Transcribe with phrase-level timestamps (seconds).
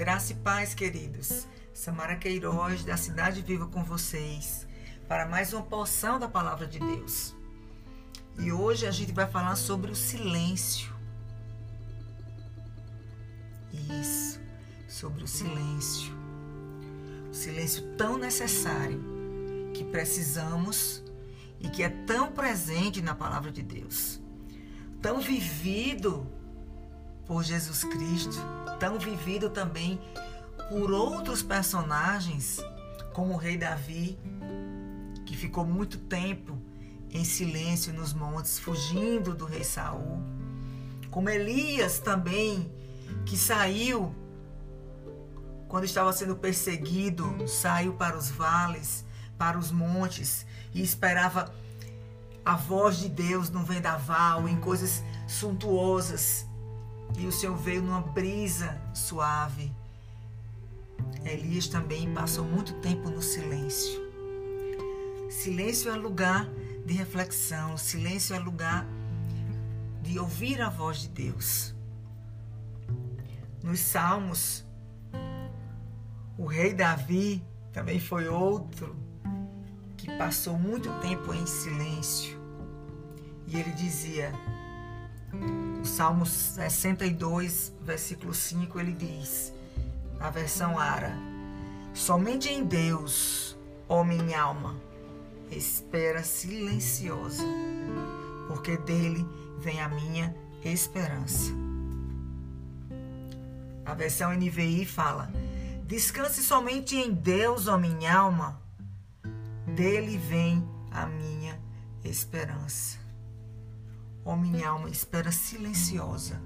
[0.00, 1.46] Graça e paz, queridos.
[1.74, 4.66] Samara Queiroz, da Cidade Viva com vocês,
[5.06, 7.36] para mais uma porção da Palavra de Deus.
[8.38, 10.90] E hoje a gente vai falar sobre o silêncio.
[14.00, 14.40] Isso,
[14.88, 16.10] sobre o silêncio.
[17.30, 19.04] O silêncio tão necessário
[19.74, 21.04] que precisamos
[21.60, 24.18] e que é tão presente na Palavra de Deus,
[25.02, 26.26] tão vivido
[27.30, 28.36] por Jesus Cristo,
[28.80, 30.00] tão vivido também
[30.68, 32.58] por outros personagens,
[33.12, 34.18] como o rei Davi,
[35.24, 36.58] que ficou muito tempo
[37.08, 40.20] em silêncio nos montes, fugindo do rei Saul,
[41.08, 42.68] como Elias também,
[43.24, 44.12] que saiu
[45.68, 49.04] quando estava sendo perseguido, saiu para os vales,
[49.38, 51.54] para os montes e esperava
[52.44, 56.49] a voz de Deus no vendaval, em coisas suntuosas
[57.18, 59.72] e o Senhor veio numa brisa suave.
[61.24, 64.00] Elias também passou muito tempo no silêncio.
[65.30, 66.48] Silêncio é lugar
[66.84, 68.86] de reflexão, silêncio é lugar
[70.02, 71.74] de ouvir a voz de Deus.
[73.62, 74.64] Nos Salmos,
[76.36, 78.96] o rei Davi também foi outro
[79.96, 82.40] que passou muito tempo em silêncio.
[83.46, 84.32] E ele dizia:
[85.80, 89.52] o Salmo 62, versículo 5, ele diz,
[90.18, 91.16] na versão Ara:
[91.94, 93.56] Somente em Deus,
[93.88, 94.76] ó minha alma,
[95.50, 97.42] espera silenciosa,
[98.46, 99.26] porque dele
[99.58, 101.52] vem a minha esperança.
[103.84, 105.32] A versão NVI fala:
[105.84, 108.60] Descanse somente em Deus, ó minha alma,
[109.66, 111.58] dele vem a minha
[112.04, 112.99] esperança.
[114.24, 116.40] Ó oh, minha alma, espera silenciosa.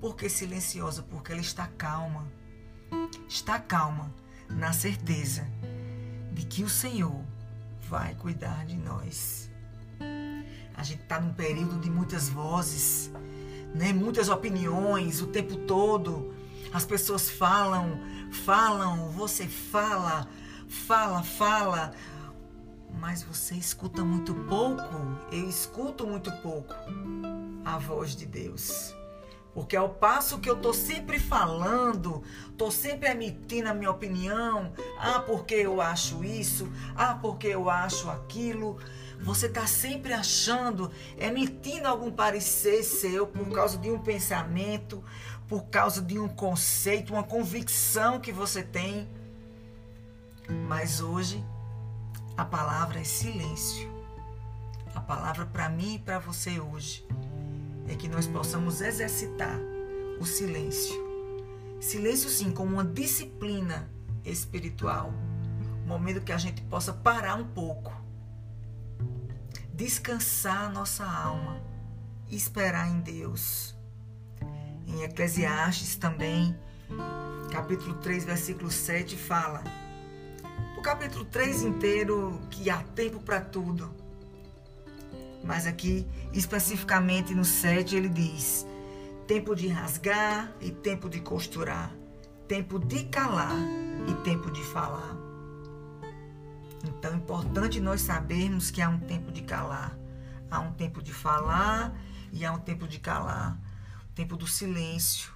[0.00, 1.02] Por que silenciosa?
[1.02, 2.26] Porque ela está calma.
[3.28, 4.14] Está calma
[4.48, 5.46] na certeza
[6.32, 7.20] de que o Senhor
[7.88, 9.50] vai cuidar de nós.
[10.74, 13.10] A gente está num período de muitas vozes,
[13.74, 13.92] né?
[13.92, 16.32] muitas opiniões o tempo todo.
[16.72, 17.98] As pessoas falam,
[18.30, 20.28] falam, você fala,
[20.68, 21.94] fala, fala
[23.00, 24.82] mas você escuta muito pouco,
[25.30, 26.74] eu escuto muito pouco
[27.64, 28.94] a voz de Deus.
[29.54, 32.22] Porque ao passo que eu tô sempre falando,
[32.56, 38.10] tô sempre emitindo a minha opinião, ah, porque eu acho isso, ah, porque eu acho
[38.10, 38.78] aquilo,
[39.20, 45.02] você tá sempre achando, emitindo algum parecer seu por causa de um pensamento,
[45.48, 49.08] por causa de um conceito, uma convicção que você tem.
[50.66, 51.44] Mas hoje
[52.38, 53.92] a palavra é silêncio.
[54.94, 57.04] A palavra para mim e para você hoje
[57.88, 59.58] é que nós possamos exercitar
[60.20, 60.94] o silêncio.
[61.80, 63.90] Silêncio, sim, como uma disciplina
[64.24, 65.12] espiritual.
[65.84, 67.92] Um momento que a gente possa parar um pouco,
[69.74, 71.60] descansar nossa alma,
[72.30, 73.76] esperar em Deus.
[74.86, 76.56] Em Eclesiastes também,
[77.50, 79.87] capítulo 3, versículo 7, fala
[80.88, 83.94] capítulo 3 inteiro, que há tempo para tudo.
[85.44, 88.66] Mas aqui, especificamente no 7, ele diz:
[89.26, 91.94] tempo de rasgar e tempo de costurar,
[92.48, 93.54] tempo de calar
[94.08, 95.14] e tempo de falar.
[96.82, 99.94] Então é importante nós sabermos que há um tempo de calar,
[100.50, 101.94] há um tempo de falar
[102.32, 103.60] e há um tempo de calar,
[104.14, 105.34] tempo do silêncio,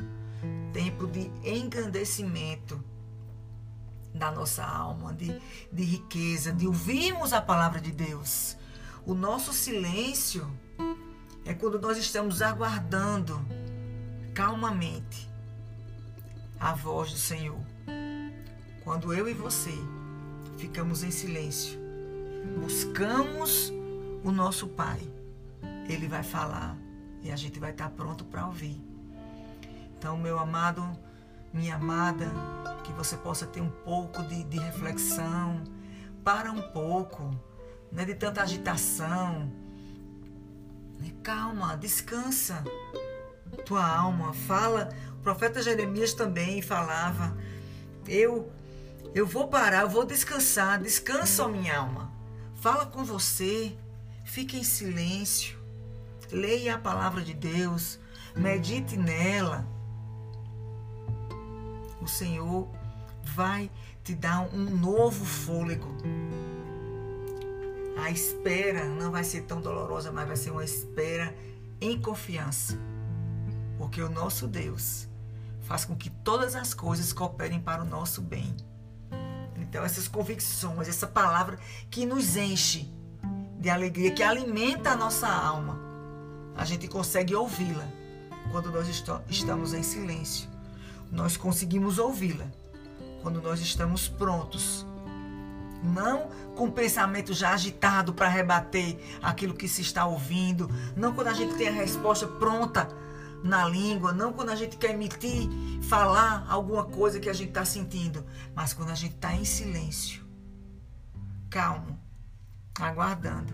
[0.73, 2.83] tempo de engrandecimento
[4.15, 5.41] da nossa alma, de,
[5.73, 8.57] de riqueza, de ouvirmos a palavra de Deus.
[9.07, 10.49] O nosso silêncio
[11.45, 13.45] é quando nós estamos aguardando
[14.35, 15.29] calmamente
[16.61, 17.61] a voz do Senhor.
[18.85, 19.75] Quando eu e você
[20.59, 21.79] ficamos em silêncio,
[22.61, 23.73] buscamos
[24.25, 25.01] o nosso Pai,
[25.89, 26.77] Ele vai falar
[27.23, 28.81] e a gente vai estar pronto para ouvir.
[29.97, 30.85] Então, meu amado,
[31.53, 32.31] minha amada,
[32.83, 35.63] que você possa ter um pouco de, de reflexão.
[36.25, 37.31] Para um pouco,
[37.91, 39.51] né, de tanta agitação.
[41.01, 42.63] Né, calma, descansa
[43.65, 44.33] tua alma.
[44.33, 47.37] Fala, o profeta Jeremias também falava:
[48.07, 48.51] Eu
[49.15, 50.81] eu vou parar, eu vou descansar.
[50.81, 52.11] Descansa, minha alma.
[52.57, 53.77] Fala com você.
[54.25, 55.59] Fique em silêncio.
[56.31, 57.99] Leia a palavra de Deus.
[58.35, 59.69] Medite nela
[62.03, 62.69] o Senhor
[63.23, 63.71] vai
[64.03, 65.89] te dar um novo fôlego.
[67.97, 71.35] A espera não vai ser tão dolorosa, mas vai ser uma espera
[71.81, 72.79] em confiança.
[73.79, 75.09] Porque o nosso Deus
[75.61, 78.55] faz com que todas as coisas cooperem para o nosso bem.
[79.57, 81.59] Então, essas convicções, essa palavra
[81.91, 82.93] que nos enche
[83.59, 85.79] de alegria, que alimenta a nossa alma,
[86.57, 87.89] a gente consegue ouvi-la
[88.51, 88.87] quando nós
[89.29, 90.52] estamos em silêncio.
[91.13, 92.47] Nós conseguimos ouvi-la
[93.21, 94.87] quando nós estamos prontos.
[95.85, 100.71] Não com o pensamento já agitado para rebater aquilo que se está ouvindo.
[100.97, 102.89] Não quando a gente tem a resposta pronta
[103.45, 104.11] na língua.
[104.11, 105.51] Não quando a gente quer emitir,
[105.83, 108.25] falar alguma coisa que a gente está sentindo.
[108.55, 110.25] Mas quando a gente está em silêncio,
[111.51, 112.01] calmo,
[112.81, 113.53] aguardando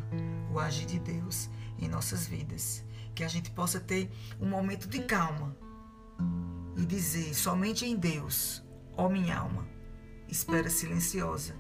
[0.53, 2.85] o agir de Deus em nossas vidas.
[3.17, 5.57] Que a gente possa ter um momento de calma
[6.79, 8.63] e dizer: somente em Deus,
[8.97, 9.67] ó minha alma,
[10.29, 11.55] espera silenciosa,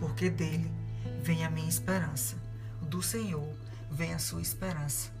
[0.00, 0.72] porque dele
[1.22, 2.42] vem a minha esperança.
[2.80, 3.46] Do Senhor
[3.90, 5.12] vem a sua esperança.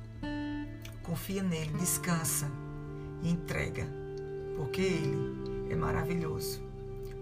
[1.02, 2.50] Confia nele, descansa
[3.22, 3.86] e entrega,
[4.56, 6.62] porque ele é maravilhoso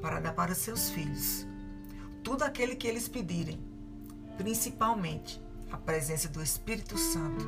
[0.01, 1.47] para dar para seus filhos
[2.23, 3.61] tudo aquele que eles pedirem,
[4.37, 5.43] principalmente
[5.73, 7.47] a presença do Espírito Santo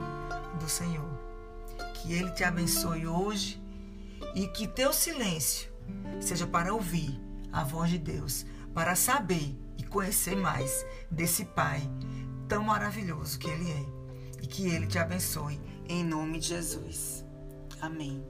[0.59, 1.09] do Senhor.
[1.94, 3.63] Que ele te abençoe hoje
[4.35, 5.73] e que teu silêncio
[6.21, 7.21] seja para ouvir
[7.53, 8.44] a voz de Deus,
[8.75, 11.81] para saber e conhecer mais desse Pai
[12.49, 13.87] tão maravilhoso que Ele é.
[14.43, 17.25] E que Ele te abençoe, em nome de Jesus.
[17.81, 18.25] Amém.